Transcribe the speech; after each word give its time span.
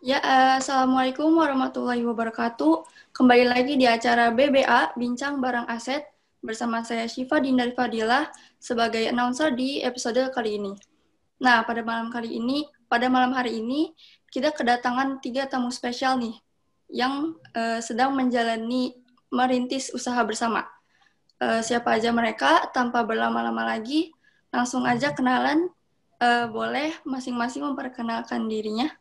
Ya, 0.00 0.16
uh, 0.24 0.56
Assalamualaikum 0.56 1.28
warahmatullahi 1.36 2.00
wabarakatuh. 2.08 2.88
Kembali 3.12 3.44
lagi 3.44 3.76
di 3.76 3.84
acara 3.84 4.32
BBA, 4.32 4.96
Bincang 4.96 5.44
Barang 5.44 5.68
Aset, 5.68 6.08
bersama 6.40 6.80
saya 6.80 7.04
Syifa 7.04 7.36
Dindari 7.36 7.76
Fadilah 7.76 8.32
sebagai 8.56 9.04
announcer 9.12 9.52
di 9.52 9.84
episode 9.84 10.24
kali 10.32 10.56
ini. 10.56 10.72
Nah, 11.44 11.68
pada 11.68 11.84
malam 11.84 12.08
kali 12.08 12.32
ini, 12.32 12.64
pada 12.88 13.12
malam 13.12 13.36
hari 13.36 13.60
ini, 13.60 13.92
kita 14.32 14.56
kedatangan 14.56 15.20
tiga 15.20 15.44
tamu 15.44 15.68
spesial 15.68 16.16
nih, 16.16 16.32
yang 16.88 17.36
uh, 17.52 17.84
sedang 17.84 18.16
menjalani 18.16 18.96
merintis 19.28 19.92
usaha 19.92 20.24
bersama. 20.24 20.64
Uh, 21.40 21.64
siapa 21.64 21.96
aja 21.96 22.12
mereka, 22.12 22.68
tanpa 22.68 23.00
berlama-lama 23.00 23.64
lagi, 23.64 24.12
langsung 24.52 24.84
aja 24.84 25.16
kenalan, 25.16 25.72
uh, 26.20 26.44
boleh 26.52 26.92
masing-masing 27.08 27.64
memperkenalkan 27.64 28.44
dirinya. 28.44 28.92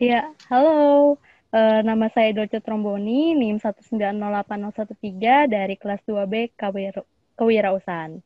Ya, 0.00 0.32
halo. 0.48 1.20
Uh, 1.52 1.84
nama 1.84 2.08
saya 2.10 2.32
Dolce 2.32 2.56
Tromboni, 2.64 3.36
NIM 3.36 3.60
1908013 3.60 5.44
dari 5.46 5.76
kelas 5.76 6.00
2B 6.08 6.56
Kewira 6.56 7.04
Kewirausahaan. 7.36 8.16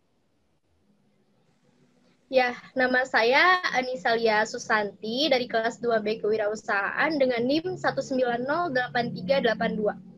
Ya, 2.31 2.55
nama 2.79 3.03
saya 3.03 3.59
Anissa 3.75 4.15
Lia 4.15 4.47
Susanti 4.47 5.27
dari 5.27 5.51
kelas 5.51 5.83
2B 5.83 6.23
Kewirausahaan 6.23 7.11
dengan 7.19 7.43
NIM 7.43 7.75
1908382. 7.75 10.18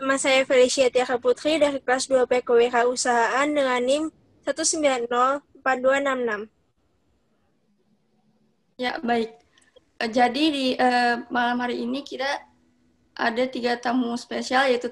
Nama 0.00 0.16
saya 0.16 0.48
Felicia 0.48 0.88
Tiaka 0.88 1.20
Putri 1.20 1.60
dari 1.60 1.76
kelas 1.76 2.08
2B 2.08 2.40
Kewirausahaan 2.40 3.44
dengan 3.44 3.84
NIM 3.84 4.08
1904266. 4.48 6.48
Ya, 8.80 8.96
baik. 9.04 9.36
Eh, 10.00 10.08
jadi 10.08 10.44
di 10.48 10.72
uh, 10.80 11.20
malam 11.28 11.60
hari 11.60 11.84
ini 11.84 12.00
kita 12.00 12.24
ada 13.12 13.44
tiga 13.44 13.76
tamu 13.76 14.16
spesial 14.16 14.72
yaitu 14.72 14.88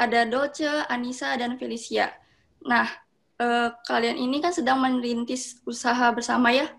ada 0.00 0.20
Doce, 0.24 0.80
Anissa, 0.88 1.36
dan 1.36 1.60
Felicia. 1.60 2.16
Nah, 2.64 2.88
uh, 3.36 3.68
kalian 3.84 4.16
ini 4.16 4.40
kan 4.40 4.56
sedang 4.56 4.80
merintis 4.80 5.60
usaha 5.68 6.08
bersama 6.08 6.56
ya. 6.56 6.72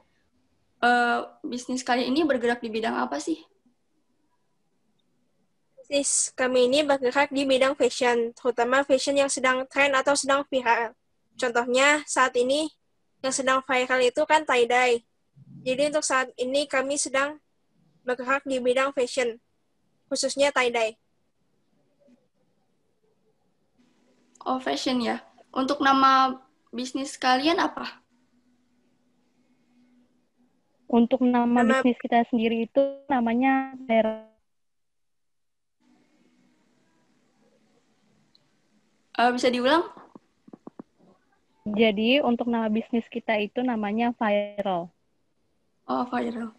Uh, 0.81 1.30
bisnis 1.46 1.86
kalian 1.86 2.18
ini 2.18 2.26
bergerak 2.26 2.66
di 2.66 2.74
bidang 2.74 2.98
apa 2.98 3.22
sih? 3.22 3.46
Bisnis 5.84 6.31
kami 6.31 6.72
ini 6.72 6.80
bergerak 6.80 7.28
di 7.28 7.44
bidang 7.44 7.76
fashion, 7.76 8.31
terutama 8.31 8.88
fashion 8.88 9.20
yang 9.20 9.28
sedang 9.28 9.67
tren 9.67 9.92
atau 9.92 10.16
sedang 10.16 10.48
viral. 10.48 10.95
Contohnya 11.36 12.00
saat 12.08 12.31
ini 12.40 12.72
yang 13.20 13.36
sedang 13.36 13.59
viral 13.67 14.00
itu 14.00 14.23
kan 14.23 14.48
tie-dye. 14.48 15.03
Jadi 15.67 15.92
untuk 15.92 16.08
saat 16.08 16.31
ini 16.40 16.72
kami 16.72 16.95
sedang 16.95 17.36
bergerak 18.08 18.48
di 18.48 18.64
bidang 18.64 18.95
fashion, 18.95 19.44
khususnya 20.08 20.56
tie-dye. 20.56 20.95
Oh, 24.47 24.64
fashion 24.64 25.03
ya. 25.03 25.20
Untuk 25.52 25.84
nama 25.84 26.40
bisnis 26.72 27.20
kalian 27.20 27.59
apa? 27.59 28.00
Untuk 30.88 31.20
nama, 31.28 31.44
nama 31.44 31.84
bisnis 31.84 32.00
kita 32.00 32.23
sendiri 32.31 32.72
itu 32.72 33.03
namanya 33.12 33.75
Viral. 33.84 34.31
Uh, 39.24 39.32
bisa 39.32 39.48
diulang? 39.48 39.88
Jadi 41.64 42.20
untuk 42.20 42.52
nama 42.52 42.68
bisnis 42.68 43.08
kita 43.08 43.40
itu 43.40 43.64
namanya 43.64 44.12
Viral. 44.20 44.92
Oh, 45.88 46.03
Viral. 46.12 46.52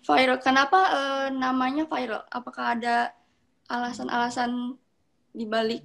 Viral. 0.00 0.40
Kenapa 0.40 0.80
uh, 0.88 1.28
namanya 1.28 1.84
viral? 1.84 2.24
Apakah 2.32 2.72
ada 2.72 3.12
alasan-alasan 3.68 4.80
di 5.36 5.44
balik 5.44 5.84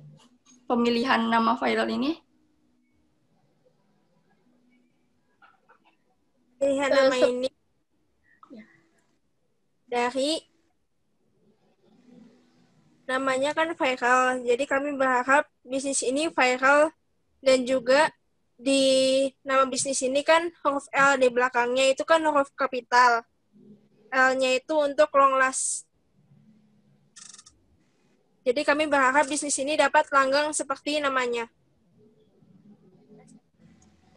pemilihan 0.63 1.27
nama 1.27 1.59
viral 1.59 1.91
ini? 1.91 2.15
Pilihan 6.55 6.87
uh, 6.87 6.95
nama 6.95 7.15
ini 7.27 7.49
ya. 8.47 8.65
dari 9.91 10.39
namanya 13.11 13.51
kan 13.51 13.75
viral. 13.75 14.39
Jadi 14.47 14.63
kami 14.63 14.95
berharap 14.95 15.51
bisnis 15.65 16.05
ini 16.05 16.29
viral 16.29 16.93
dan 17.41 17.65
juga 17.65 18.13
di 18.55 19.27
nama 19.43 19.67
bisnis 19.67 19.99
ini 20.05 20.23
kan 20.23 20.47
huruf 20.63 20.87
L 20.95 21.19
di 21.19 21.27
belakangnya 21.27 21.91
itu 21.91 22.07
kan 22.07 22.23
huruf 22.23 22.53
kapital. 22.55 23.25
L-nya 24.15 24.55
itu 24.55 24.73
untuk 24.79 25.11
long 25.11 25.35
last. 25.35 25.83
Jadi 28.45 28.61
kami 28.61 28.85
berharap 28.85 29.25
bisnis 29.27 29.57
ini 29.59 29.75
dapat 29.75 30.07
langgang 30.13 30.53
seperti 30.53 31.01
namanya. 31.01 31.49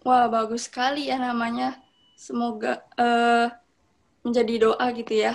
Wah, 0.04 0.28
bagus 0.30 0.68
sekali 0.70 1.08
ya 1.10 1.18
namanya. 1.18 1.80
Semoga 2.14 2.84
uh, 2.94 3.50
menjadi 4.22 4.70
doa 4.70 4.86
gitu 4.94 5.16
ya. 5.16 5.34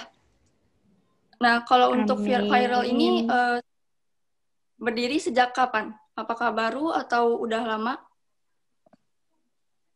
Nah, 1.41 1.66
kalau 1.68 1.91
Amin. 1.91 2.06
untuk 2.06 2.23
viral 2.23 2.88
ini 2.88 3.28
uh, 3.28 3.59
berdiri 4.79 5.19
sejak 5.19 5.52
kapan? 5.52 5.91
Apakah 6.13 6.53
baru 6.53 6.94
atau 6.94 7.41
udah 7.41 7.62
lama? 7.66 7.97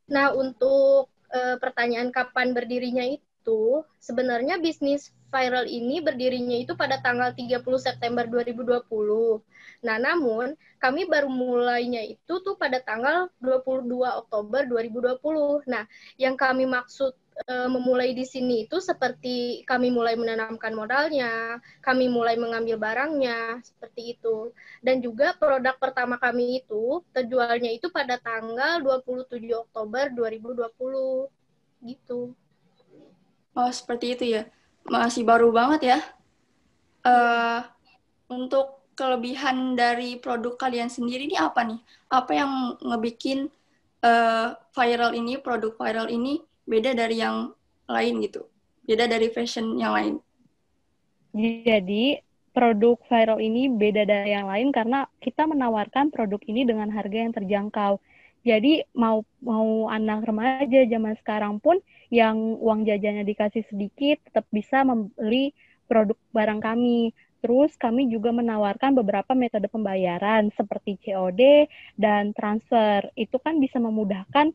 Nah, 0.07 0.33
untuk 0.33 1.11
uh, 1.29 1.55
pertanyaan 1.61 2.09
kapan 2.09 2.55
berdirinya 2.55 3.03
itu 3.05 3.83
sebenarnya 4.01 4.57
bisnis 4.57 5.11
viral 5.27 5.67
ini 5.67 5.99
berdirinya 5.99 6.55
itu 6.55 6.73
pada 6.73 7.03
tanggal 7.03 7.35
30 7.35 7.59
September 7.77 8.23
2020. 8.23 8.87
Nah, 9.83 9.97
namun 9.99 10.55
kami 10.79 11.05
baru 11.05 11.27
mulainya 11.27 12.01
itu 12.07 12.39
tuh 12.41 12.55
pada 12.55 12.79
tanggal 12.79 13.27
22 13.43 14.23
Oktober 14.25 14.63
2020. 14.65 15.67
Nah, 15.67 15.83
yang 16.15 16.39
kami 16.39 16.63
maksud 16.63 17.13
e, 17.45 17.53
memulai 17.69 18.17
di 18.17 18.25
sini 18.25 18.65
itu 18.65 18.81
seperti 18.81 19.61
kami 19.67 19.93
mulai 19.93 20.17
menanamkan 20.17 20.73
modalnya, 20.73 21.61
kami 21.85 22.09
mulai 22.09 22.33
mengambil 22.39 22.81
barangnya, 22.81 23.61
seperti 23.61 24.17
itu. 24.17 24.49
Dan 24.81 25.03
juga 25.03 25.37
produk 25.37 25.77
pertama 25.77 26.17
kami 26.17 26.63
itu 26.65 27.05
terjualnya 27.13 27.69
itu 27.69 27.93
pada 27.93 28.17
tanggal 28.17 28.81
27 28.81 29.37
Oktober 29.53 30.09
2020. 30.09 31.29
Gitu. 31.85 32.33
Oh, 33.53 33.71
seperti 33.73 34.17
itu 34.17 34.25
ya. 34.37 34.43
Masih 34.87 35.21
baru 35.21 35.53
banget 35.53 35.97
ya. 35.97 35.99
Uh, 37.05 37.61
untuk 38.27 38.81
kelebihan 38.97 39.77
dari 39.77 40.17
produk 40.17 40.57
kalian 40.57 40.89
sendiri 40.89 41.29
ini 41.29 41.37
apa 41.37 41.61
nih? 41.61 41.79
Apa 42.09 42.31
yang 42.33 42.51
ngebikin 42.81 43.49
uh, 44.01 44.57
viral 44.73 45.13
ini, 45.13 45.37
produk 45.37 45.73
viral 45.77 46.09
ini 46.09 46.41
beda 46.67 46.91
dari 46.93 47.23
yang 47.23 47.55
lain 47.87 48.19
gitu? 48.21 48.45
Beda 48.83 49.07
dari 49.07 49.31
fashion 49.31 49.79
yang 49.79 49.95
lain? 49.95 50.13
Jadi, 51.37 52.19
produk 52.57 52.97
viral 53.05 53.37
ini 53.37 53.69
beda 53.69 54.01
dari 54.09 54.33
yang 54.33 54.49
lain 54.49 54.73
karena 54.73 55.05
kita 55.21 55.45
menawarkan 55.45 56.09
produk 56.09 56.41
ini 56.49 56.65
dengan 56.65 56.89
harga 56.89 57.17
yang 57.21 57.29
terjangkau. 57.29 58.01
Jadi 58.41 58.81
mau 58.97 59.21
mau 59.45 59.91
anak 59.93 60.25
remaja 60.25 60.81
zaman 60.89 61.13
sekarang 61.21 61.61
pun 61.61 61.77
yang 62.09 62.57
uang 62.57 62.87
jajannya 62.89 63.27
dikasih 63.27 63.61
sedikit 63.69 64.23
tetap 64.25 64.49
bisa 64.49 64.81
membeli 64.81 65.53
produk 65.85 66.17
barang 66.33 66.57
kami. 66.63 67.13
Terus 67.45 67.77
kami 67.77 68.09
juga 68.09 68.33
menawarkan 68.33 68.97
beberapa 68.97 69.37
metode 69.37 69.69
pembayaran 69.69 70.49
seperti 70.57 70.97
COD 71.05 71.69
dan 71.93 72.33
transfer. 72.33 73.05
Itu 73.13 73.37
kan 73.37 73.61
bisa 73.61 73.77
memudahkan 73.77 74.49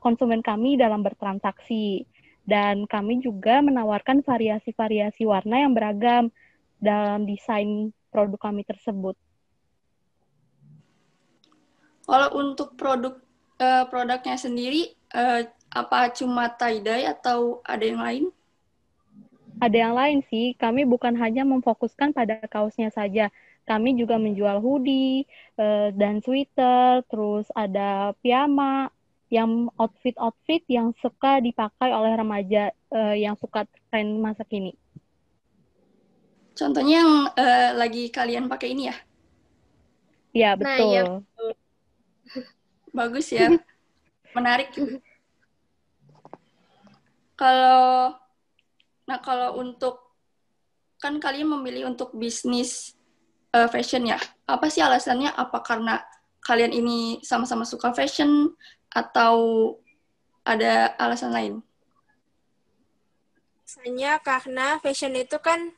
konsumen 0.00 0.44
kami 0.44 0.76
dalam 0.76 1.00
bertransaksi. 1.00 2.04
Dan 2.42 2.90
kami 2.90 3.22
juga 3.22 3.62
menawarkan 3.62 4.26
variasi-variasi 4.26 5.22
warna 5.22 5.62
yang 5.62 5.72
beragam 5.78 6.34
dalam 6.82 7.22
desain 7.22 7.94
produk 8.10 8.50
kami 8.50 8.66
tersebut. 8.66 9.14
Kalau 12.02 12.28
untuk 12.34 12.74
produk 12.74 13.14
uh, 13.62 13.86
produknya 13.86 14.34
sendiri 14.34 14.90
uh, 15.14 15.46
apa 15.70 16.10
cuma 16.12 16.50
tie-dye 16.50 17.06
atau 17.08 17.62
ada 17.62 17.84
yang 17.86 18.02
lain? 18.02 18.24
Ada 19.62 19.76
yang 19.88 19.94
lain 19.94 20.18
sih. 20.26 20.58
Kami 20.58 20.82
bukan 20.82 21.14
hanya 21.14 21.46
memfokuskan 21.46 22.10
pada 22.10 22.42
kaosnya 22.50 22.90
saja. 22.90 23.30
Kami 23.62 23.94
juga 23.94 24.18
menjual 24.18 24.58
hoodie 24.58 25.30
uh, 25.54 25.94
dan 25.94 26.18
sweater, 26.18 27.06
terus 27.06 27.46
ada 27.54 28.10
piyama, 28.18 28.90
yang 29.32 29.72
outfit-outfit 29.80 30.60
yang 30.68 30.92
suka 31.00 31.40
dipakai 31.40 31.88
oleh 31.88 32.12
remaja 32.12 32.68
uh, 32.92 33.16
yang 33.16 33.32
suka 33.40 33.64
tren 33.88 34.20
masa 34.20 34.44
kini. 34.44 34.76
Contohnya 36.52 37.00
yang 37.00 37.12
uh, 37.32 37.70
lagi 37.80 38.12
kalian 38.12 38.44
pakai 38.44 38.76
ini 38.76 38.92
ya? 38.92 38.96
Iya, 40.36 40.50
Nah, 40.52 40.60
betul. 40.60 40.88
iya. 40.92 41.04
Bagus 42.98 43.32
ya. 43.32 43.48
Menarik. 44.36 44.68
Kalau 47.32 48.12
nah 49.08 49.18
kalau 49.18 49.56
untuk 49.56 50.12
kan 51.00 51.16
kalian 51.18 51.50
memilih 51.56 51.88
untuk 51.88 52.12
bisnis 52.12 52.92
uh, 53.56 53.64
fashion 53.72 54.04
ya. 54.12 54.20
Apa 54.44 54.68
sih 54.68 54.84
alasannya? 54.84 55.32
Apa 55.32 55.64
karena 55.64 56.04
kalian 56.44 56.76
ini 56.76 57.24
sama-sama 57.24 57.64
suka 57.64 57.96
fashion 57.96 58.52
atau 58.92 59.34
ada 60.44 60.92
alasan 61.00 61.32
lain? 61.32 61.54
Biasanya 63.64 64.20
karena 64.20 64.76
fashion 64.84 65.16
itu 65.16 65.40
kan 65.40 65.72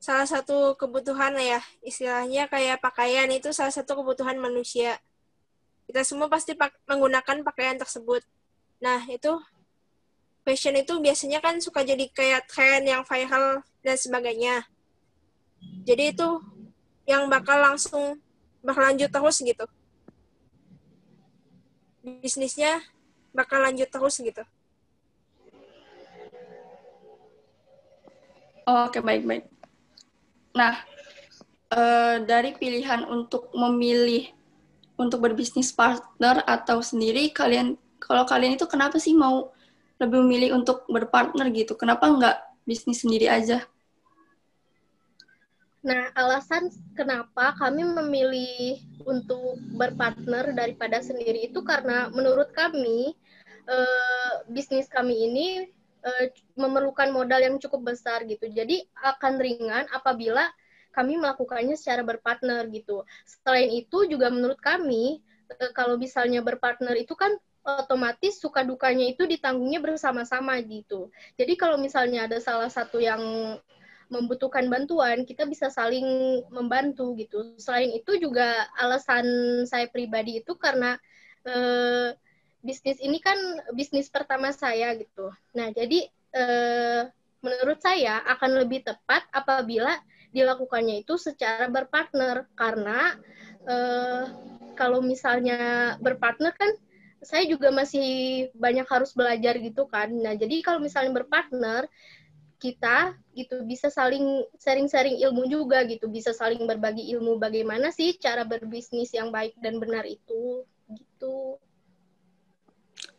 salah 0.00 0.24
satu 0.24 0.72
kebutuhan 0.80 1.36
ya. 1.36 1.60
Istilahnya 1.84 2.48
kayak 2.48 2.80
pakaian 2.80 3.28
itu 3.28 3.52
salah 3.52 3.74
satu 3.74 4.00
kebutuhan 4.00 4.40
manusia. 4.40 4.96
Kita 5.84 6.02
semua 6.02 6.26
pasti 6.32 6.56
pak 6.56 6.72
menggunakan 6.88 7.44
pakaian 7.44 7.76
tersebut. 7.76 8.24
Nah, 8.80 9.04
itu 9.12 9.36
fashion 10.46 10.78
itu 10.78 10.96
biasanya 11.02 11.44
kan 11.44 11.60
suka 11.60 11.84
jadi 11.84 12.06
kayak 12.10 12.48
tren 12.48 12.86
yang 12.88 13.04
viral 13.04 13.60
dan 13.84 13.96
sebagainya. 13.98 14.64
Jadi 15.84 16.16
itu 16.16 16.28
yang 17.06 17.28
bakal 17.30 17.60
langsung 17.60 18.18
berlanjut 18.64 19.10
terus 19.12 19.38
gitu. 19.44 19.66
Bisnisnya 22.06 22.86
bakal 23.34 23.66
lanjut 23.66 23.90
terus 23.90 24.22
gitu. 24.22 24.46
Oh, 28.66 28.86
Oke, 28.86 29.02
baik-baik. 29.02 29.46
Nah, 30.54 30.86
eh, 31.74 32.16
dari 32.22 32.54
pilihan 32.54 33.02
untuk 33.10 33.50
memilih 33.54 34.30
untuk 34.96 35.18
berbisnis 35.26 35.74
partner 35.74 36.46
atau 36.46 36.78
sendiri, 36.80 37.34
kalian 37.34 37.74
kalau 37.98 38.22
kalian 38.22 38.54
itu 38.54 38.66
kenapa 38.70 39.02
sih 39.02 39.12
mau 39.12 39.50
lebih 39.98 40.22
memilih 40.22 40.62
untuk 40.62 40.86
berpartner 40.86 41.50
gitu? 41.50 41.74
Kenapa 41.74 42.06
nggak 42.06 42.36
bisnis 42.64 43.02
sendiri 43.02 43.26
aja? 43.26 43.66
Nah, 45.86 46.10
alasan 46.18 46.74
kenapa 46.98 47.54
kami 47.54 47.86
memilih 47.86 48.82
untuk 49.06 49.54
berpartner 49.78 50.50
daripada 50.50 50.98
sendiri 50.98 51.46
itu 51.46 51.62
karena 51.62 52.10
menurut 52.10 52.50
kami 52.50 53.14
eh, 53.70 54.32
bisnis 54.50 54.90
kami 54.90 55.30
ini 55.30 55.46
eh, 56.02 56.26
memerlukan 56.58 57.14
modal 57.14 57.38
yang 57.38 57.62
cukup 57.62 57.94
besar 57.94 58.26
gitu. 58.26 58.50
Jadi 58.50 58.82
akan 58.98 59.38
ringan 59.38 59.86
apabila 59.94 60.50
kami 60.90 61.22
melakukannya 61.22 61.78
secara 61.78 62.02
berpartner 62.02 62.66
gitu. 62.74 63.06
Selain 63.22 63.70
itu 63.70 64.10
juga 64.10 64.26
menurut 64.26 64.58
kami 64.58 65.22
eh, 65.54 65.70
kalau 65.70 65.94
misalnya 65.94 66.42
berpartner 66.42 66.98
itu 66.98 67.14
kan 67.14 67.30
otomatis 67.62 68.42
suka 68.42 68.66
dukanya 68.66 69.06
itu 69.06 69.22
ditanggungnya 69.22 69.78
bersama-sama 69.78 70.58
gitu. 70.66 71.14
Jadi 71.38 71.54
kalau 71.54 71.78
misalnya 71.78 72.26
ada 72.26 72.42
salah 72.42 72.70
satu 72.70 72.98
yang 72.98 73.22
membutuhkan 74.06 74.70
bantuan, 74.70 75.26
kita 75.26 75.46
bisa 75.46 75.66
saling 75.70 76.40
membantu 76.50 77.14
gitu. 77.18 77.58
Selain 77.58 77.90
itu 77.90 78.18
juga 78.18 78.66
alasan 78.78 79.26
saya 79.66 79.90
pribadi 79.90 80.38
itu 80.42 80.54
karena 80.54 80.94
eh, 81.46 82.14
bisnis 82.62 82.98
ini 83.02 83.18
kan 83.18 83.38
bisnis 83.74 84.10
pertama 84.10 84.54
saya 84.54 84.94
gitu. 84.98 85.30
Nah, 85.54 85.70
jadi 85.74 86.06
eh, 86.34 87.02
menurut 87.42 87.78
saya 87.82 88.22
akan 88.26 88.66
lebih 88.66 88.86
tepat 88.86 89.26
apabila 89.30 89.94
dilakukannya 90.34 91.06
itu 91.06 91.14
secara 91.18 91.70
berpartner 91.70 92.46
karena 92.58 93.14
eh, 93.66 94.24
kalau 94.76 95.00
misalnya 95.00 95.94
berpartner 95.98 96.52
kan 96.52 96.70
saya 97.24 97.48
juga 97.48 97.72
masih 97.72 98.06
banyak 98.54 98.86
harus 98.86 99.10
belajar 99.16 99.56
gitu 99.58 99.88
kan. 99.88 100.12
Nah, 100.12 100.36
jadi 100.36 100.62
kalau 100.62 100.78
misalnya 100.78 101.10
berpartner 101.16 101.88
kita 102.56 103.12
gitu 103.36 103.62
bisa 103.68 103.92
saling 103.92 104.44
sharing-sharing 104.56 105.20
ilmu 105.20 105.44
juga 105.44 105.84
gitu, 105.84 106.08
bisa 106.08 106.32
saling 106.32 106.64
berbagi 106.64 107.04
ilmu 107.12 107.36
bagaimana 107.36 107.92
sih 107.92 108.16
cara 108.16 108.48
berbisnis 108.48 109.12
yang 109.12 109.28
baik 109.28 109.52
dan 109.60 109.76
benar 109.76 110.08
itu 110.08 110.64
gitu. 110.88 111.60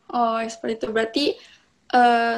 Oh, 0.10 0.40
seperti 0.42 0.82
itu. 0.82 0.88
Berarti 0.90 1.26
eh, 1.94 2.38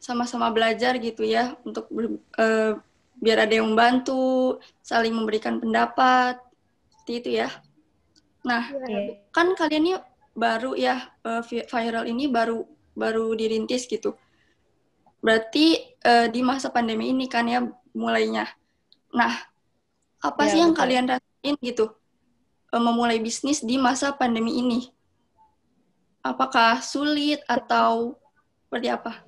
sama-sama 0.00 0.48
belajar 0.50 0.96
gitu 0.98 1.22
ya 1.22 1.54
untuk 1.62 1.86
ber- 1.92 2.18
eh, 2.40 2.72
biar 3.20 3.44
ada 3.44 3.52
yang 3.52 3.70
membantu, 3.76 4.56
saling 4.80 5.12
memberikan 5.12 5.60
pendapat, 5.60 6.40
seperti 6.90 7.12
itu 7.20 7.30
ya. 7.44 7.48
Nah, 8.42 8.72
Iya. 8.72 9.20
kan 9.30 9.52
kalian 9.52 9.84
ini 9.84 9.94
baru 10.32 10.72
ya 10.74 11.12
eh, 11.22 11.42
vi- 11.46 11.68
viral 11.68 12.08
ini 12.08 12.26
baru 12.26 12.64
baru 12.96 13.36
dirintis 13.36 13.84
gitu. 13.86 14.16
Berarti 15.20 15.76
eh, 16.00 16.26
di 16.32 16.40
masa 16.40 16.72
pandemi 16.72 17.12
ini 17.12 17.28
kan 17.28 17.44
ya 17.44 17.60
mulainya. 17.92 18.48
Nah, 19.12 19.32
apa 20.20 20.42
Ya, 20.44 20.50
sih 20.52 20.58
yang 20.60 20.72
betul. 20.72 20.80
kalian 20.84 21.06
rasain 21.08 21.56
gitu 21.60 21.84
eh, 22.72 22.82
memulai 22.82 23.20
bisnis 23.20 23.60
di 23.60 23.76
masa 23.76 24.12
pandemi 24.16 24.56
ini? 24.60 24.88
Apakah 26.20 26.84
sulit 26.84 27.40
atau 27.48 28.16
seperti 28.68 28.88
apa? 28.92 29.24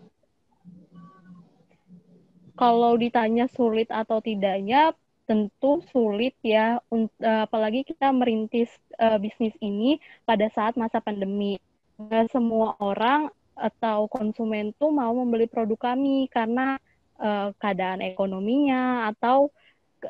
Kalau 2.52 2.94
ditanya 3.00 3.48
sulit 3.48 3.88
atau 3.88 4.20
tidaknya, 4.20 4.92
tentu 5.24 5.80
sulit 5.88 6.36
ya, 6.44 6.78
eh, 6.92 7.40
apalagi 7.48 7.82
kita 7.88 8.12
merintis 8.12 8.68
eh, 9.00 9.18
bisnis 9.18 9.56
ini 9.64 9.96
pada 10.28 10.46
saat 10.52 10.76
masa 10.76 11.00
pandemi. 11.00 11.56
Nggak 11.96 12.28
semua 12.30 12.76
orang 12.78 13.32
atau 13.62 14.10
konsumen 14.10 14.74
tuh 14.74 14.90
mau 14.90 15.14
membeli 15.14 15.46
produk 15.46 15.94
kami 15.94 16.26
karena 16.26 16.82
eh, 17.22 17.48
keadaan 17.62 18.02
ekonominya 18.02 19.06
atau 19.14 19.54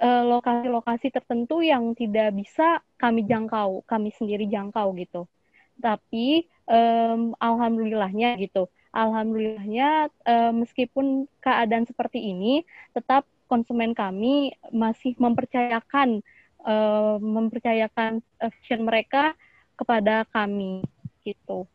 eh, 0.00 0.24
lokasi-lokasi 0.24 1.12
tertentu 1.12 1.60
yang 1.60 1.92
tidak 1.92 2.32
bisa 2.32 2.80
kami 2.96 3.28
jangkau, 3.28 3.84
kami 3.84 4.08
sendiri 4.16 4.48
jangkau 4.48 4.96
gitu. 4.96 5.28
Tapi 5.76 6.48
em, 6.68 7.36
alhamdulillahnya 7.36 8.40
gitu, 8.40 8.72
alhamdulillahnya 8.96 10.08
eh, 10.24 10.52
meskipun 10.56 11.28
keadaan 11.44 11.84
seperti 11.84 12.32
ini, 12.32 12.64
tetap 12.96 13.28
konsumen 13.50 13.92
kami 13.92 14.56
masih 14.72 15.12
mempercayakan 15.20 16.24
eh, 16.64 17.16
mempercayakan 17.20 18.24
fashion 18.40 18.88
mereka 18.88 19.36
kepada 19.76 20.24
kami 20.30 20.80
gitu. 21.26 21.66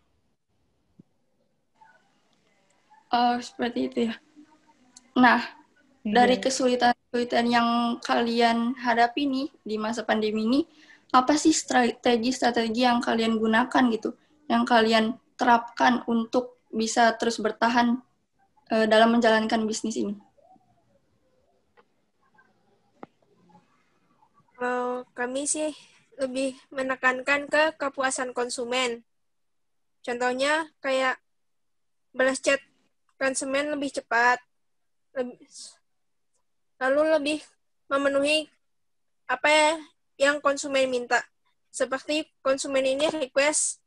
Oh, 3.08 3.40
seperti 3.40 3.88
itu 3.88 4.00
ya. 4.12 4.16
Nah, 5.16 5.40
dari 6.04 6.38
Iya. 6.38 6.44
kesulitan-kesulitan 6.44 7.46
yang 7.48 7.68
kalian 8.04 8.76
hadapi 8.76 9.24
nih 9.28 9.48
di 9.64 9.76
masa 9.80 10.04
pandemi 10.04 10.44
ini, 10.48 10.62
apa 11.16 11.40
sih 11.40 11.56
strategi-strategi 11.56 12.84
yang 12.84 13.00
kalian 13.00 13.40
gunakan 13.40 13.84
gitu, 13.96 14.16
yang 14.52 14.68
kalian 14.68 15.16
terapkan 15.40 16.04
untuk 16.12 16.60
bisa 16.72 17.16
terus 17.16 17.40
bertahan 17.40 18.04
eh, 18.68 18.86
dalam 18.92 19.16
menjalankan 19.16 19.64
bisnis 19.64 19.96
ini? 19.96 20.20
Kalau 24.58 25.08
kami 25.16 25.48
sih 25.48 25.72
lebih 26.20 26.58
menekankan 26.74 27.48
ke 27.48 27.64
kepuasan 27.80 28.36
konsumen. 28.36 29.06
Contohnya 30.04 30.68
kayak 30.84 31.22
balas 32.12 32.42
chat 32.42 32.58
konsumen 33.18 33.74
lebih 33.74 33.92
cepat, 33.94 34.40
leb- 35.18 35.38
lalu 36.78 37.02
lebih 37.18 37.40
memenuhi 37.90 38.46
apa 39.28 39.50
ya 39.50 39.72
yang 40.30 40.38
konsumen 40.40 40.88
minta. 40.88 41.22
Seperti 41.74 42.26
konsumen 42.42 42.86
ini 42.86 43.06
request 43.12 43.82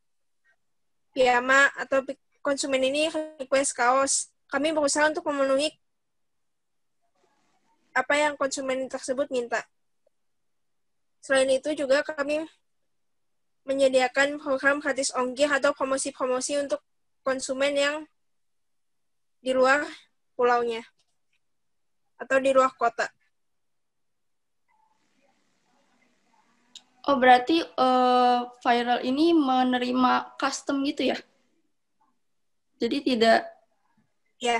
piyama 1.10 1.70
atau 1.74 2.06
konsumen 2.42 2.82
ini 2.86 3.10
request 3.40 3.74
kaos. 3.74 4.12
Kami 4.50 4.74
berusaha 4.74 5.06
untuk 5.06 5.26
memenuhi 5.30 5.70
apa 7.94 8.14
yang 8.18 8.34
konsumen 8.38 8.86
tersebut 8.86 9.30
minta. 9.30 9.62
Selain 11.22 11.50
itu 11.50 11.74
juga 11.74 12.02
kami 12.02 12.46
menyediakan 13.68 14.40
program 14.40 14.80
gratis 14.80 15.12
ongkir 15.14 15.50
atau 15.50 15.70
promosi-promosi 15.76 16.58
untuk 16.58 16.80
konsumen 17.22 17.76
yang 17.76 17.96
di 19.40 19.52
luar 19.56 19.84
pulaunya 20.36 20.84
atau 22.20 22.36
di 22.36 22.52
luar 22.52 22.72
kota. 22.76 23.08
Oh, 27.08 27.16
berarti 27.16 27.64
eh, 27.64 28.38
viral 28.60 29.00
ini 29.02 29.32
menerima 29.32 30.36
custom 30.36 30.84
gitu 30.84 31.10
ya? 31.10 31.18
Jadi 32.80 33.00
tidak 33.04 33.60
Ya, 34.40 34.56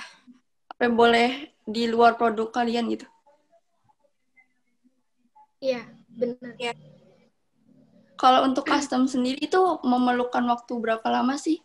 apa 0.69 0.93
boleh 0.93 1.57
di 1.65 1.89
luar 1.89 2.21
produk 2.21 2.53
kalian 2.53 2.93
gitu. 2.93 3.09
Iya, 5.57 5.89
benar. 6.13 6.53
kalau 8.21 8.45
untuk 8.45 8.69
custom 8.69 9.09
sendiri 9.09 9.41
itu 9.41 9.57
memerlukan 9.81 10.45
waktu 10.53 10.73
berapa 10.77 11.09
lama 11.09 11.41
sih? 11.41 11.65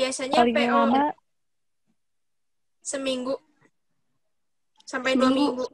Biasanya 0.00 0.40
Paling 0.40 0.56
PO 0.56 0.72
lama 0.72 1.04
seminggu 2.80 3.36
sampai 4.88 5.12
dua 5.12 5.28
Seminggu. 5.28 5.60
minggu. 5.60 5.66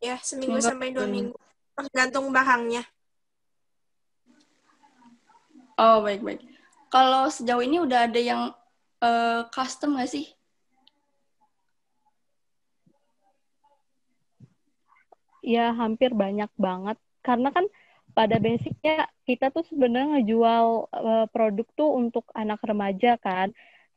Ya, 0.00 0.16
seminggu 0.18 0.56
Seminggu 0.58 0.68
sampai 0.72 0.88
dua 0.90 1.04
dua 1.04 1.12
minggu. 1.12 1.36
Tergantung 1.76 2.26
bahannya. 2.32 2.82
Oh, 5.76 6.00
baik-baik. 6.00 6.40
Kalau 6.88 7.28
sejauh 7.28 7.60
ini 7.60 7.76
udah 7.84 8.08
ada 8.08 8.20
yang 8.20 8.42
eh, 9.04 9.40
custom 9.52 10.00
nggak 10.00 10.10
sih? 10.10 10.26
ya 15.42 15.74
hampir 15.74 16.14
banyak 16.14 16.48
banget 16.54 16.94
karena 17.20 17.50
kan 17.50 17.66
pada 18.12 18.36
basicnya 18.36 19.08
kita 19.24 19.48
tuh 19.52 19.64
sebenarnya 19.68 20.20
ngejual 20.20 20.64
eh, 20.92 21.26
produk 21.32 21.66
tuh 21.76 21.90
untuk 21.96 22.24
anak 22.36 22.60
remaja 22.64 23.16
kan. 23.20 23.50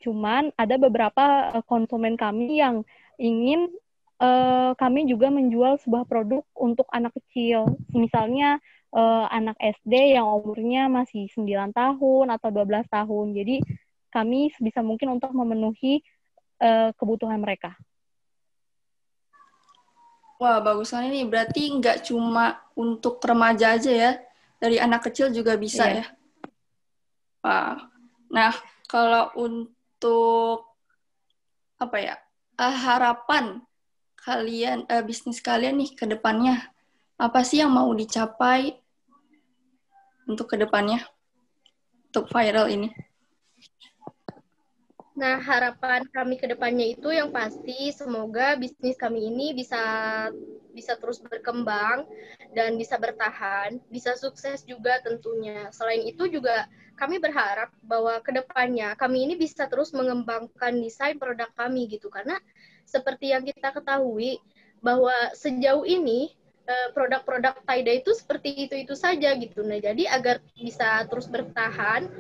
Cuman 0.04 0.52
ada 0.56 0.76
beberapa 0.80 1.56
eh, 1.56 1.64
konsumen 1.68 2.16
kami 2.16 2.60
yang 2.64 2.84
ingin 3.20 3.72
eh, 4.20 4.72
kami 4.76 5.08
juga 5.12 5.28
menjual 5.32 5.80
sebuah 5.84 6.08
produk 6.08 6.44
untuk 6.56 6.88
anak 6.92 7.12
kecil. 7.20 7.76
Misalnya 7.92 8.60
eh, 8.96 9.26
anak 9.32 9.60
SD 9.60 10.16
yang 10.16 10.28
umurnya 10.32 10.88
masih 10.88 11.28
9 11.36 11.76
tahun 11.76 12.26
atau 12.32 12.50
12 12.52 12.88
tahun. 12.88 13.26
Jadi 13.36 13.56
kami 14.16 14.52
sebisa 14.56 14.80
mungkin 14.80 15.20
untuk 15.20 15.36
memenuhi 15.36 16.00
eh, 16.64 16.90
kebutuhan 16.96 17.40
mereka 17.44 17.76
Wah, 20.36 20.60
bagus 20.60 20.92
sekali 20.92 21.12
nih. 21.12 21.26
Berarti 21.28 21.62
nggak 21.80 22.12
cuma 22.12 22.60
untuk 22.76 23.24
remaja 23.24 23.80
aja 23.80 23.92
ya. 23.92 24.12
Dari 24.60 24.80
anak 24.80 25.08
kecil 25.08 25.32
juga 25.32 25.56
bisa 25.56 25.88
Iya. 25.88 26.04
ya. 26.04 26.06
Wah. 27.44 27.78
Nah, 28.32 28.54
kalau 28.90 29.32
untuk 29.40 30.66
apa 31.80 31.98
ya? 32.00 32.16
eh, 32.56 32.76
harapan 32.88 33.60
kalian 34.16 34.88
eh, 34.88 35.04
bisnis 35.04 35.44
kalian 35.44 35.76
nih 35.76 35.92
ke 35.92 36.08
depannya 36.08 36.72
apa 37.20 37.44
sih 37.44 37.60
yang 37.60 37.76
mau 37.76 37.92
dicapai 37.92 38.80
untuk 40.24 40.52
ke 40.52 40.56
depannya? 40.56 41.04
Untuk 42.10 42.32
viral 42.32 42.72
ini. 42.72 42.90
Nah, 45.16 45.40
harapan 45.40 46.04
kami 46.12 46.36
ke 46.36 46.44
depannya 46.44 46.92
itu 46.92 47.08
yang 47.08 47.32
pasti 47.32 47.88
semoga 47.96 48.60
bisnis 48.60 49.00
kami 49.00 49.32
ini 49.32 49.56
bisa 49.56 49.80
bisa 50.76 51.00
terus 51.00 51.24
berkembang 51.24 52.04
dan 52.52 52.76
bisa 52.76 53.00
bertahan, 53.00 53.80
bisa 53.88 54.20
sukses 54.20 54.68
juga 54.68 55.00
tentunya. 55.08 55.72
Selain 55.72 56.04
itu 56.04 56.28
juga 56.28 56.68
kami 57.00 57.24
berharap 57.24 57.72
bahwa 57.80 58.20
ke 58.20 58.36
depannya 58.36 58.92
kami 59.00 59.24
ini 59.24 59.40
bisa 59.40 59.72
terus 59.72 59.96
mengembangkan 59.96 60.84
desain 60.84 61.16
produk 61.16 61.48
kami 61.56 61.88
gitu 61.88 62.12
karena 62.12 62.36
seperti 62.84 63.32
yang 63.32 63.48
kita 63.48 63.72
ketahui 63.72 64.44
bahwa 64.84 65.16
sejauh 65.32 65.88
ini 65.88 66.36
eh, 66.68 66.90
produk-produk 66.92 67.64
tie-dye 67.64 68.04
itu 68.04 68.12
seperti 68.12 68.68
itu-itu 68.68 69.00
saja 69.00 69.32
gitu. 69.40 69.64
Nah, 69.64 69.80
jadi 69.80 70.12
agar 70.12 70.44
bisa 70.60 71.08
terus 71.08 71.32
bertahan, 71.32 72.12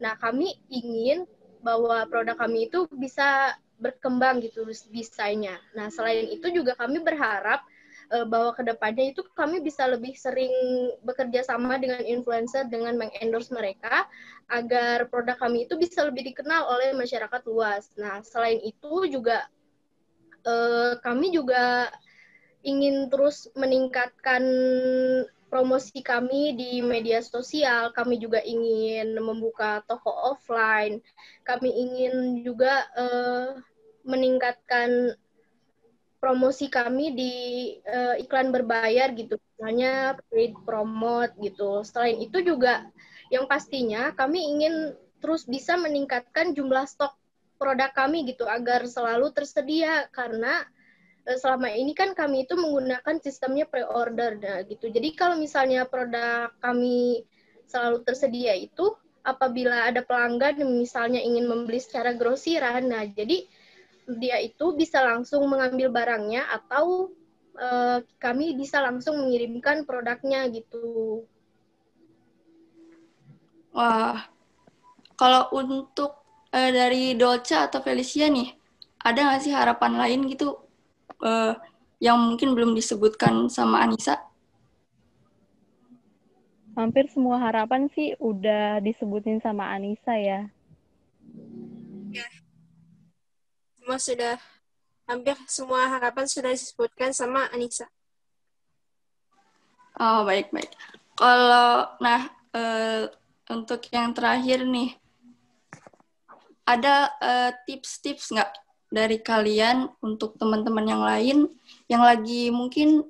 nah 0.00 0.16
kami 0.16 0.56
ingin 0.72 1.28
bahwa 1.62 2.06
produk 2.06 2.36
kami 2.38 2.70
itu 2.70 2.86
bisa 2.94 3.56
berkembang 3.78 4.42
gitu 4.42 4.66
desainnya. 4.66 5.56
Nah, 5.74 5.88
selain 5.88 6.26
itu 6.34 6.50
juga 6.50 6.74
kami 6.74 6.98
berharap 6.98 7.62
eh, 8.10 8.26
bahwa 8.26 8.50
ke 8.54 8.66
depannya 8.66 9.14
itu 9.14 9.22
kami 9.38 9.62
bisa 9.62 9.86
lebih 9.86 10.18
sering 10.18 10.50
bekerja 11.06 11.46
sama 11.46 11.78
dengan 11.78 12.02
influencer 12.02 12.66
dengan 12.66 12.98
mengendorse 12.98 13.54
mereka 13.54 14.10
agar 14.50 15.06
produk 15.06 15.38
kami 15.38 15.70
itu 15.70 15.78
bisa 15.78 16.02
lebih 16.06 16.26
dikenal 16.34 16.66
oleh 16.66 16.90
masyarakat 16.94 17.42
luas. 17.46 17.94
Nah, 17.94 18.18
selain 18.26 18.58
itu 18.66 19.06
juga 19.06 19.46
eh, 20.42 20.98
kami 20.98 21.30
juga 21.30 21.88
ingin 22.66 23.06
terus 23.06 23.46
meningkatkan 23.54 24.42
promosi 25.48 26.04
kami 26.04 26.54
di 26.54 26.70
media 26.84 27.24
sosial. 27.24 27.90
Kami 27.96 28.20
juga 28.20 28.44
ingin 28.44 29.16
membuka 29.18 29.82
toko 29.88 30.12
offline. 30.36 31.00
Kami 31.42 31.68
ingin 31.68 32.44
juga 32.44 32.86
eh, 32.94 33.58
meningkatkan 34.04 35.16
promosi 36.20 36.68
kami 36.68 37.14
di 37.16 37.34
eh, 37.82 38.22
iklan 38.22 38.52
berbayar 38.52 39.10
gitu, 39.16 39.36
misalnya 39.36 40.18
paid 40.30 40.54
promote 40.62 41.32
gitu. 41.40 41.82
Selain 41.82 42.20
itu 42.20 42.38
juga 42.44 42.86
yang 43.28 43.44
pastinya 43.44 44.12
kami 44.16 44.40
ingin 44.56 44.96
terus 45.18 45.44
bisa 45.44 45.74
meningkatkan 45.76 46.54
jumlah 46.54 46.86
stok 46.86 47.12
produk 47.58 47.90
kami 47.90 48.24
gitu 48.30 48.46
agar 48.46 48.86
selalu 48.86 49.34
tersedia 49.34 50.06
karena 50.14 50.62
selama 51.36 51.68
ini 51.68 51.92
kan 51.92 52.16
kami 52.16 52.48
itu 52.48 52.56
menggunakan 52.56 53.20
sistemnya 53.20 53.68
pre-order 53.68 54.40
nah 54.40 54.64
gitu. 54.64 54.88
Jadi 54.88 55.12
kalau 55.12 55.36
misalnya 55.36 55.84
produk 55.84 56.48
kami 56.64 57.20
selalu 57.68 58.00
tersedia 58.08 58.56
itu 58.56 58.96
apabila 59.20 59.92
ada 59.92 60.00
pelanggan 60.00 60.64
yang 60.64 60.72
misalnya 60.72 61.20
ingin 61.20 61.44
membeli 61.44 61.76
secara 61.76 62.16
grosiran, 62.16 62.88
nah 62.88 63.04
jadi 63.04 63.44
dia 64.08 64.40
itu 64.40 64.72
bisa 64.72 65.04
langsung 65.04 65.44
mengambil 65.44 65.92
barangnya 65.92 66.48
atau 66.48 67.12
eh, 67.60 68.00
kami 68.16 68.56
bisa 68.56 68.80
langsung 68.80 69.20
mengirimkan 69.20 69.84
produknya 69.84 70.48
gitu. 70.48 71.28
Wah, 73.76 74.32
kalau 75.12 75.52
untuk 75.52 76.24
eh, 76.56 76.72
dari 76.72 77.12
Dolce 77.20 77.68
atau 77.68 77.84
Felicia 77.84 78.32
nih, 78.32 78.48
ada 79.04 79.28
nggak 79.28 79.42
sih 79.44 79.52
harapan 79.52 79.92
lain 80.00 80.24
gitu 80.32 80.67
eh, 81.24 81.54
yang 81.98 82.18
mungkin 82.18 82.54
belum 82.54 82.72
disebutkan 82.78 83.50
sama 83.50 83.82
Anissa? 83.82 84.28
hampir 86.78 87.10
semua 87.10 87.42
harapan 87.42 87.90
sih 87.90 88.14
udah 88.22 88.78
disebutin 88.78 89.42
sama 89.42 89.66
Anissa 89.74 90.14
ya 90.14 90.46
Semua 93.74 93.98
sudah 93.98 94.36
hampir 95.08 95.34
semua 95.48 95.88
harapan 95.88 96.28
sudah 96.28 96.52
disebutkan 96.52 97.16
sama 97.16 97.48
Anissa. 97.56 97.88
Oh, 99.96 100.28
baik-baik. 100.28 100.68
Kalau, 101.16 101.96
nah, 101.96 102.28
eh, 102.52 103.08
untuk 103.48 103.80
yang 103.88 104.12
terakhir 104.12 104.68
nih, 104.68 104.92
ada 106.68 107.08
eh, 107.16 107.50
tips-tips 107.64 108.36
nggak 108.36 108.52
dari 108.88 109.20
kalian 109.20 109.88
untuk 110.00 110.40
teman-teman 110.40 110.86
yang 110.88 111.02
lain 111.04 111.38
yang 111.92 112.00
lagi 112.00 112.48
mungkin 112.48 113.04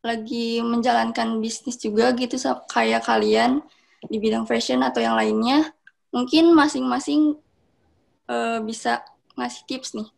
lagi 0.00 0.64
menjalankan 0.64 1.42
bisnis 1.44 1.76
juga 1.76 2.14
gitu 2.16 2.40
kayak 2.72 3.04
kalian 3.04 3.60
di 4.08 4.16
bidang 4.16 4.48
fashion 4.48 4.80
atau 4.80 5.04
yang 5.04 5.12
lainnya, 5.12 5.76
mungkin 6.08 6.56
masing-masing 6.56 7.36
eh, 8.32 8.58
bisa 8.64 9.04
ngasih 9.36 9.62
tips 9.68 9.92
nih. 9.92 10.08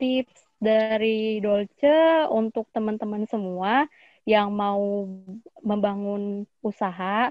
tips 0.00 0.48
dari 0.56 1.44
Dolce 1.44 2.24
untuk 2.32 2.64
teman-teman 2.72 3.28
semua 3.28 3.84
yang 4.24 4.48
mau 4.48 5.04
membangun 5.60 6.48
usaha 6.64 7.28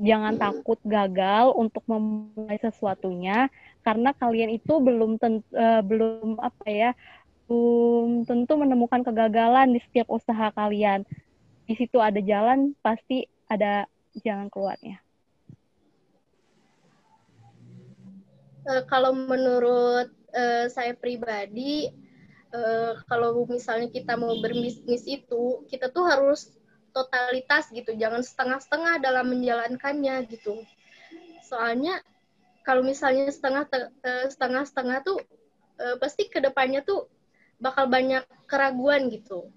jangan 0.00 0.40
takut 0.40 0.80
gagal 0.80 1.52
untuk 1.52 1.84
memulai 1.84 2.56
sesuatunya 2.56 3.52
karena 3.80 4.12
kalian 4.16 4.50
itu 4.52 4.78
belum 4.80 5.16
ten- 5.16 5.46
eh, 5.54 5.82
belum 5.84 6.36
apa 6.40 6.64
ya 6.68 6.90
belum 7.50 8.22
tentu 8.30 8.54
menemukan 8.54 9.02
kegagalan 9.02 9.74
di 9.74 9.82
setiap 9.82 10.06
usaha 10.06 10.54
kalian. 10.54 11.02
Di 11.66 11.74
situ 11.74 11.98
ada 11.98 12.22
jalan 12.22 12.78
pasti 12.78 13.26
ada 13.50 13.90
jalan 14.22 14.46
keluarnya. 14.46 15.02
Eh, 18.70 18.82
kalau 18.86 19.10
menurut 19.16 20.14
eh, 20.30 20.70
saya 20.70 20.94
pribadi, 20.94 21.90
eh, 22.54 22.92
kalau 23.10 23.42
misalnya 23.50 23.90
kita 23.90 24.14
mau 24.14 24.38
berbisnis 24.38 25.02
itu, 25.10 25.66
kita 25.66 25.90
tuh 25.90 26.06
harus 26.06 26.54
totalitas 26.94 27.70
gitu, 27.74 27.94
jangan 27.98 28.22
setengah-setengah 28.22 29.02
dalam 29.02 29.26
menjalankannya 29.30 30.26
gitu. 30.30 30.62
Soalnya 31.42 31.98
kalau 32.66 32.84
misalnya 32.84 33.28
setengah 33.32 33.64
te- 33.66 33.92
eh, 34.04 34.26
setengah-setengah 34.28 34.98
tuh 35.02 35.18
eh, 35.80 35.96
pasti 35.96 36.28
ke 36.28 36.38
depannya 36.38 36.84
tuh 36.84 37.08
bakal 37.60 37.88
banyak 37.88 38.24
keraguan 38.48 39.12
gitu. 39.12 39.52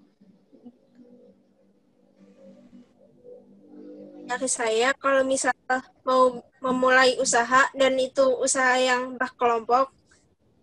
Dari 4.24 4.48
saya, 4.48 4.96
kalau 4.96 5.20
misalnya 5.20 5.84
mau 6.00 6.40
memulai 6.64 7.20
usaha 7.20 7.68
dan 7.76 7.92
itu 8.00 8.24
usaha 8.40 8.72
yang 8.80 9.20
berkelompok, 9.20 9.92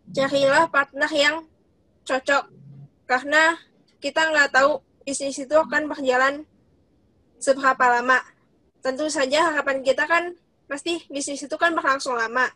carilah 0.10 0.65
partner 0.65 1.12
yang 1.13 1.45
cocok. 2.05 2.50
Karena 3.05 3.53
kita 4.01 4.33
nggak 4.33 4.50
tahu 4.50 4.81
bisnis 5.05 5.38
itu 5.38 5.53
akan 5.53 5.86
berjalan 5.86 6.41
seberapa 7.38 8.01
lama. 8.01 8.17
Tentu 8.81 9.05
saja 9.13 9.53
harapan 9.53 9.86
kita 9.86 10.10
kan 10.10 10.33
pasti 10.72 11.04
bisnis 11.12 11.44
itu 11.44 11.56
kan 11.60 11.75
berlangsung 11.75 12.16
lama. 12.16 12.48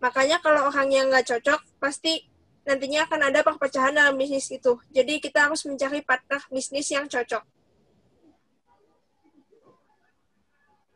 Makanya 0.00 0.40
kalau 0.40 0.72
orang 0.72 0.88
yang 0.88 1.12
nggak 1.12 1.28
cocok, 1.28 1.60
pasti 1.76 2.24
nantinya 2.64 3.04
akan 3.04 3.28
ada 3.28 3.44
perpecahan 3.44 3.92
dalam 3.92 4.16
bisnis 4.16 4.48
itu. 4.48 4.80
Jadi 4.88 5.20
kita 5.20 5.52
harus 5.52 5.60
mencari 5.68 6.00
partner 6.00 6.40
bisnis 6.48 6.88
yang 6.88 7.04
cocok. 7.04 7.44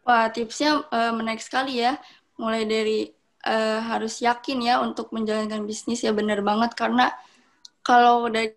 Wah, 0.09 0.33
tipsnya 0.33 0.81
uh, 0.89 1.13
menarik 1.13 1.45
sekali 1.45 1.85
ya. 1.85 2.01
Mulai 2.41 2.65
dari 2.65 3.13
uh, 3.45 3.81
harus 3.85 4.25
yakin 4.25 4.65
ya 4.65 4.81
untuk 4.81 5.13
menjalankan 5.13 5.69
bisnis 5.69 6.01
ya 6.01 6.17
benar 6.17 6.41
banget 6.41 6.73
karena 6.73 7.13
kalau 7.85 8.33
dari 8.33 8.57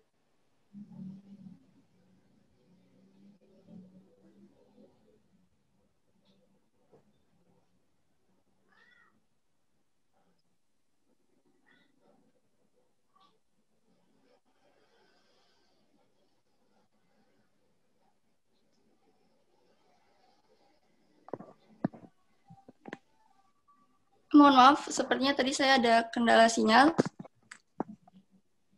mohon 24.34 24.54
maaf, 24.54 24.86
sepertinya 24.86 25.34
tadi 25.34 25.52
saya 25.54 25.78
ada 25.78 26.06
kendala 26.10 26.46
sinyal. 26.46 26.94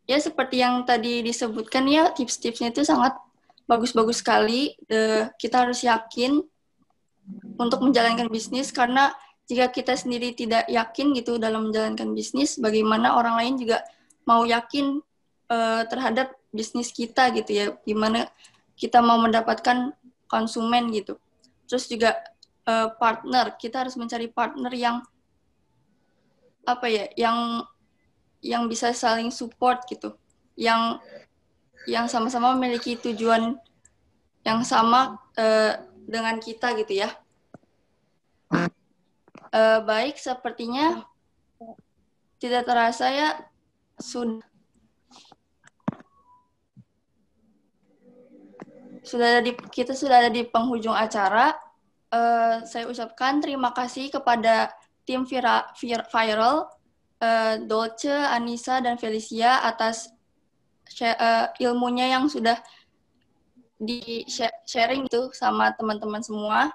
Ya, 0.09 0.19
seperti 0.19 0.61
yang 0.61 0.83
tadi 0.83 1.23
disebutkan 1.23 1.87
ya, 1.87 2.11
tips-tipsnya 2.13 2.75
itu 2.75 2.83
sangat 2.83 3.15
bagus-bagus 3.71 4.21
sekali. 4.21 4.75
De, 4.89 5.31
kita 5.39 5.65
harus 5.65 5.85
yakin 5.85 6.43
untuk 7.57 7.81
menjalankan 7.81 8.27
bisnis 8.27 8.75
karena 8.75 9.15
jika 9.47 9.71
kita 9.71 9.95
sendiri 9.95 10.35
tidak 10.35 10.67
yakin 10.67 11.15
gitu 11.15 11.39
dalam 11.39 11.71
menjalankan 11.71 12.17
bisnis, 12.17 12.59
bagaimana 12.59 13.15
orang 13.15 13.39
lain 13.39 13.55
juga 13.61 13.85
mau 14.27 14.47
yakin 14.47 15.03
uh, 15.51 15.83
terhadap 15.87 16.35
bisnis 16.55 16.91
kita 16.91 17.31
gitu 17.35 17.51
ya, 17.51 17.67
gimana 17.85 18.29
kita 18.79 18.99
mau 19.05 19.19
mendapatkan 19.21 19.93
konsumen 20.27 20.91
gitu. 20.91 21.19
Terus 21.69 21.87
juga 21.87 22.19
uh, 22.67 22.91
partner, 22.97 23.55
kita 23.59 23.87
harus 23.87 23.95
mencari 23.99 24.31
partner 24.31 24.73
yang 24.73 25.03
apa 26.63 26.87
ya 26.87 27.05
yang 27.19 27.67
yang 28.43 28.67
bisa 28.67 28.91
saling 28.95 29.31
support 29.31 29.87
gitu. 29.87 30.15
Yang 30.59 31.03
yang 31.87 32.07
sama-sama 32.07 32.55
memiliki 32.55 32.95
tujuan 32.99 33.59
yang 34.43 34.67
sama 34.67 35.19
uh, 35.39 35.73
dengan 36.07 36.39
kita 36.43 36.75
gitu 36.79 37.07
ya. 37.07 37.11
Uh, 39.53 39.85
baik 39.85 40.17
sepertinya 40.17 41.05
tidak 42.43 42.67
terasa 42.67 43.07
ya 43.13 43.29
sudah. 44.01 44.43
Sudah 49.03 49.27
ada 49.39 49.43
di 49.43 49.53
kita 49.55 49.99
sudah 49.99 50.27
ada 50.27 50.31
di 50.31 50.47
penghujung 50.47 50.95
acara. 50.95 51.55
Uh, 52.13 52.63
saya 52.69 52.87
ucapkan 52.87 53.41
terima 53.43 53.75
kasih 53.75 54.13
kepada 54.13 54.71
tim 55.03 55.27
vira, 55.27 55.67
vir, 55.79 56.03
viral 56.09 56.71
uh, 57.23 57.55
Dolce, 57.67 58.13
Anissa 58.13 58.83
dan 58.83 58.99
Felicia 58.99 59.63
atas 59.63 60.11
uh, 61.01 61.51
ilmunya 61.59 62.13
yang 62.19 62.27
sudah 62.27 62.59
di 63.83 64.23
sharing 64.67 65.11
itu 65.11 65.35
sama 65.35 65.75
teman-teman 65.75 66.23
semua. 66.23 66.71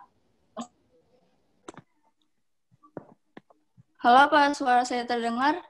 Halo, 4.03 4.27
apa 4.27 4.51
suara 4.51 4.83
saya 4.83 5.07
terdengar? 5.07 5.63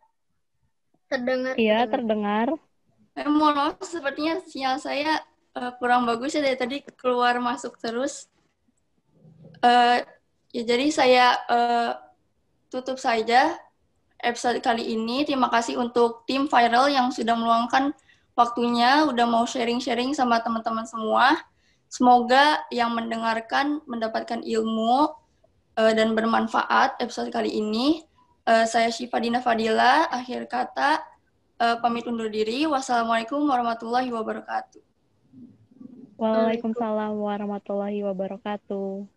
Terdengar. 1.08 1.54
Iya, 1.56 1.86
terdengar. 1.88 2.58
Eh, 3.17 3.26
mohon 3.26 3.56
maaf, 3.56 3.82
sepertinya 3.86 4.41
sinyal 4.46 4.78
saya 4.78 5.22
uh, 5.58 5.72
kurang 5.82 6.06
bagus 6.06 6.38
ya 6.38 6.41
dari 6.43 6.58
tadi 6.58 6.78
keluar 6.98 7.38
masuk 7.41 7.78
terus. 7.82 8.30
Uh, 9.62 10.06
ya 10.54 10.63
jadi 10.65 10.86
saya 10.93 11.26
uh, 11.50 12.07
tutup 12.67 12.99
saja 12.99 13.56
episode 14.21 14.60
kali 14.62 14.93
ini. 14.93 15.23
Terima 15.23 15.47
kasih 15.51 15.77
untuk 15.77 16.25
tim 16.25 16.49
viral 16.49 16.89
yang 16.89 17.13
sudah 17.13 17.38
meluangkan 17.38 17.93
waktunya, 18.38 19.06
udah 19.10 19.25
mau 19.25 19.45
sharing-sharing 19.49 20.13
sama 20.13 20.41
teman-teman 20.45 20.86
semua. 20.86 21.38
Semoga 21.88 22.62
yang 22.69 22.93
mendengarkan 22.93 23.80
mendapatkan 23.88 24.43
ilmu 24.43 25.10
uh, 25.80 25.93
dan 25.95 26.13
bermanfaat 26.13 26.99
episode 26.99 27.32
kali 27.34 27.49
ini. 27.49 28.03
Uh, 28.47 28.63
saya 28.63 28.91
Syifa 28.91 29.19
Dina 29.19 29.43
Fadila, 29.43 30.08
akhir 30.08 30.47
kata 30.47 31.03
uh, 31.60 31.75
pamit 31.80 32.06
undur 32.06 32.30
diri. 32.30 32.67
Wassalamualaikum 32.67 33.41
warahmatullahi 33.43 34.12
wabarakatuh. 34.12 34.84
Waalaikumsalam 36.17 37.13
warahmatullahi 37.13 38.01
wabarakatuh. 38.01 39.16